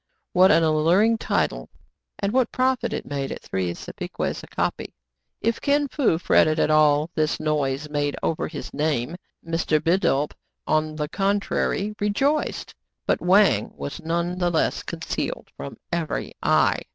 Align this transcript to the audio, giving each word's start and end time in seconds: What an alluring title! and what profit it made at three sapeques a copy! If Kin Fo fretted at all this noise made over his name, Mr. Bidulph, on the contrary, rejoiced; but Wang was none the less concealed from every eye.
What 0.33 0.49
an 0.49 0.63
alluring 0.63 1.19
title! 1.19 1.69
and 2.17 2.33
what 2.33 2.51
profit 2.51 2.91
it 2.91 3.05
made 3.05 3.31
at 3.31 3.43
three 3.43 3.71
sapeques 3.75 4.41
a 4.41 4.47
copy! 4.47 4.95
If 5.41 5.61
Kin 5.61 5.87
Fo 5.89 6.17
fretted 6.17 6.59
at 6.59 6.71
all 6.71 7.11
this 7.13 7.39
noise 7.39 7.87
made 7.87 8.15
over 8.23 8.47
his 8.47 8.73
name, 8.73 9.15
Mr. 9.47 9.79
Bidulph, 9.79 10.31
on 10.65 10.95
the 10.95 11.07
contrary, 11.07 11.93
rejoiced; 11.99 12.73
but 13.05 13.21
Wang 13.21 13.73
was 13.77 14.01
none 14.03 14.39
the 14.39 14.49
less 14.49 14.81
concealed 14.81 15.49
from 15.55 15.77
every 15.91 16.33
eye. 16.41 16.81